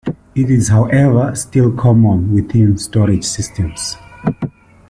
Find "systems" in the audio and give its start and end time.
3.23-3.97